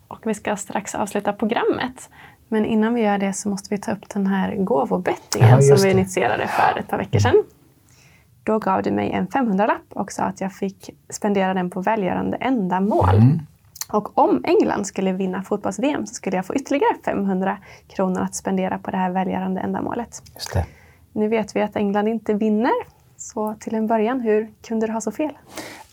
Och 0.08 0.20
vi 0.24 0.34
ska 0.34 0.56
strax 0.56 0.94
avsluta 0.94 1.32
programmet. 1.32 2.10
Men 2.48 2.64
innan 2.64 2.94
vi 2.94 3.02
gör 3.02 3.18
det 3.18 3.32
så 3.32 3.48
måste 3.48 3.74
vi 3.74 3.80
ta 3.80 3.92
upp 3.92 4.08
den 4.08 4.26
här 4.26 4.56
gåvobettingen 4.56 5.48
ja, 5.48 5.62
som 5.76 5.76
vi 5.82 5.90
initierade 5.90 6.46
för 6.46 6.78
ett 6.78 6.88
par 6.88 6.98
veckor 6.98 7.18
sedan. 7.18 7.44
Då 8.44 8.58
gav 8.58 8.82
du 8.82 8.90
mig 8.90 9.10
en 9.10 9.28
500-lapp 9.28 9.92
och 9.94 10.12
sa 10.12 10.22
att 10.22 10.40
jag 10.40 10.52
fick 10.52 10.90
spendera 11.10 11.54
den 11.54 11.70
på 11.70 11.80
välgörande 11.80 12.36
ändamål. 12.36 13.14
Mm. 13.14 13.40
Och 13.88 14.18
om 14.18 14.44
England 14.44 14.86
skulle 14.86 15.12
vinna 15.12 15.42
fotbolls-VM 15.42 16.06
så 16.06 16.14
skulle 16.14 16.36
jag 16.36 16.46
få 16.46 16.54
ytterligare 16.54 16.94
500 17.04 17.58
kronor 17.88 18.20
att 18.20 18.34
spendera 18.34 18.78
på 18.78 18.90
det 18.90 18.96
här 18.96 19.10
välgörande 19.10 19.60
ändamålet. 19.60 20.22
Just 20.34 20.52
det. 20.52 20.66
Nu 21.12 21.28
vet 21.28 21.56
vi 21.56 21.62
att 21.62 21.76
England 21.76 22.08
inte 22.08 22.34
vinner, 22.34 22.72
så 23.16 23.54
till 23.60 23.74
en 23.74 23.86
början, 23.86 24.20
hur 24.20 24.50
kunde 24.66 24.86
du 24.86 24.92
ha 24.92 25.00
så 25.00 25.10
fel? 25.12 25.32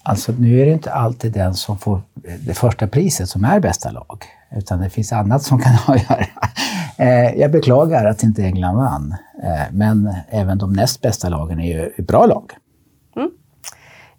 Alltså 0.03 0.31
nu 0.31 0.61
är 0.61 0.65
det 0.65 0.71
inte 0.71 0.91
alltid 0.91 1.33
den 1.33 1.53
som 1.53 1.77
får 1.77 2.01
det 2.39 2.53
första 2.53 2.87
priset 2.87 3.29
som 3.29 3.43
är 3.43 3.59
bästa 3.59 3.91
lag, 3.91 4.25
utan 4.51 4.79
det 4.79 4.89
finns 4.89 5.13
annat 5.13 5.43
som 5.43 5.59
kan 5.59 5.73
ha 5.87 5.95
att 5.95 6.09
göra. 6.09 6.25
Eh, 6.97 7.39
jag 7.39 7.51
beklagar 7.51 8.05
att 8.05 8.23
inte 8.23 8.43
England 8.43 8.75
vann, 8.75 9.15
eh, 9.43 9.71
men 9.71 10.13
även 10.29 10.57
de 10.57 10.73
näst 10.73 11.01
bästa 11.01 11.29
lagen 11.29 11.59
är 11.59 11.91
ju 11.97 12.03
bra 12.03 12.25
lag. 12.25 12.51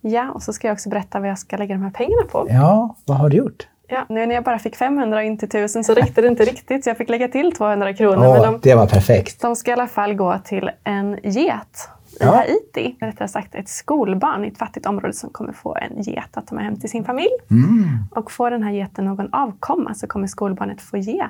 Ja, 0.00 0.30
och 0.30 0.42
så 0.42 0.52
ska 0.52 0.68
jag 0.68 0.74
också 0.74 0.88
berätta 0.88 1.20
vad 1.20 1.28
jag 1.28 1.38
ska 1.38 1.56
lägga 1.56 1.74
de 1.74 1.82
här 1.82 1.90
pengarna 1.90 2.22
på. 2.30 2.46
Ja, 2.50 2.96
vad 3.04 3.16
har 3.16 3.28
du 3.28 3.36
gjort? 3.36 3.68
Ja, 3.88 4.06
nu 4.08 4.26
när 4.26 4.34
jag 4.34 4.44
bara 4.44 4.58
fick 4.58 4.76
500 4.76 5.18
och 5.18 5.24
inte 5.24 5.46
1000 5.46 5.84
så 5.84 5.94
räckte 5.94 6.20
det 6.20 6.28
inte 6.28 6.44
riktigt, 6.44 6.84
så 6.84 6.90
jag 6.90 6.96
fick 6.96 7.08
lägga 7.08 7.28
till 7.28 7.52
200 7.52 7.94
kronor. 7.94 8.26
Åh, 8.26 8.32
men 8.32 8.52
de, 8.52 8.60
det 8.62 8.74
var 8.74 8.86
perfekt. 8.86 9.40
De 9.40 9.56
ska 9.56 9.70
i 9.70 9.74
alla 9.74 9.86
fall 9.86 10.14
gå 10.14 10.38
till 10.44 10.70
en 10.84 11.18
get 11.22 11.88
i 12.20 12.24
ja. 12.24 12.36
Haiti. 12.36 12.96
Rättare 13.00 13.28
sagt 13.28 13.54
ett 13.54 13.68
skolbarn 13.68 14.44
i 14.44 14.48
ett 14.48 14.58
fattigt 14.58 14.86
område 14.86 15.12
som 15.12 15.30
kommer 15.30 15.52
få 15.52 15.76
en 15.76 16.02
get 16.02 16.36
att 16.36 16.46
ta 16.46 16.54
med 16.54 16.64
hem 16.64 16.80
till 16.80 16.90
sin 16.90 17.04
familj. 17.04 17.30
Mm. 17.50 17.84
Och 18.10 18.32
får 18.32 18.50
den 18.50 18.62
här 18.62 18.72
geten 18.72 19.04
någon 19.04 19.34
avkomma 19.34 19.94
så 19.94 20.06
kommer 20.06 20.26
skolbarnet 20.26 20.82
få 20.82 20.96
ge 20.96 21.26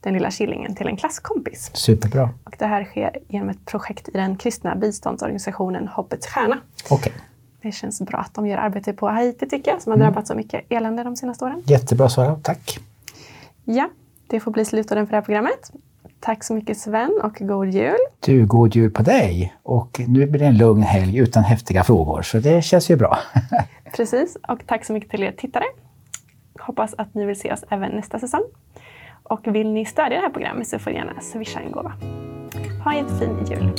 den 0.00 0.14
lilla 0.14 0.30
killingen 0.30 0.74
till 0.74 0.86
en 0.86 0.96
klasskompis. 0.96 1.70
Superbra. 1.74 2.30
Och 2.44 2.56
det 2.58 2.66
här 2.66 2.84
sker 2.84 3.18
genom 3.28 3.48
ett 3.48 3.64
projekt 3.66 4.08
i 4.08 4.12
den 4.12 4.36
kristna 4.36 4.74
biståndsorganisationen 4.74 5.88
Hoppets 5.88 6.26
Stjärna. 6.26 6.58
Okay. 6.90 7.12
Det 7.64 7.72
känns 7.72 8.00
bra 8.00 8.18
att 8.18 8.34
de 8.34 8.46
gör 8.46 8.58
arbete 8.58 8.92
på 8.92 9.08
Haiti 9.08 9.48
tycker 9.48 9.70
jag, 9.70 9.82
som 9.82 9.90
har 9.90 9.96
mm. 9.96 10.06
drabbats 10.06 10.30
av 10.30 10.36
mycket 10.36 10.64
elände 10.68 11.02
de 11.02 11.16
senaste 11.16 11.44
åren. 11.44 11.62
Jättebra 11.66 12.08
svarat, 12.08 12.44
tack. 12.44 12.78
Ja, 13.64 13.88
det 14.26 14.40
får 14.40 14.50
bli 14.50 14.64
slutorden 14.64 15.06
för 15.06 15.10
det 15.10 15.16
här 15.16 15.24
programmet. 15.24 15.72
Tack 16.20 16.44
så 16.44 16.54
mycket 16.54 16.78
Sven 16.78 17.20
och 17.22 17.36
god 17.40 17.68
jul! 17.68 17.96
Du, 18.20 18.46
god 18.46 18.76
jul 18.76 18.90
på 18.90 19.02
dig! 19.02 19.54
Och 19.62 20.00
nu 20.08 20.26
blir 20.26 20.40
det 20.40 20.46
en 20.46 20.56
lugn 20.56 20.82
helg 20.82 21.18
utan 21.18 21.44
häftiga 21.44 21.84
frågor, 21.84 22.22
så 22.22 22.38
det 22.38 22.62
känns 22.62 22.90
ju 22.90 22.96
bra. 22.96 23.18
Precis, 23.96 24.36
och 24.48 24.66
tack 24.66 24.84
så 24.84 24.92
mycket 24.92 25.10
till 25.10 25.22
er 25.22 25.32
tittare. 25.32 25.64
Hoppas 26.60 26.94
att 26.98 27.14
ni 27.14 27.26
vill 27.26 27.40
se 27.40 27.52
oss 27.52 27.64
även 27.70 27.90
nästa 27.90 28.18
säsong. 28.18 28.44
Och 29.22 29.40
vill 29.46 29.72
ni 29.72 29.84
stödja 29.84 30.16
det 30.16 30.22
här 30.22 30.30
programmet 30.30 30.68
så 30.68 30.78
får 30.78 30.90
ni 30.90 30.96
gärna 30.96 31.20
swisha 31.20 31.60
en 31.60 31.72
gåva. 31.72 31.92
Ha 32.84 32.92
en 32.92 32.98
jättefin 32.98 33.46
jul! 33.50 33.74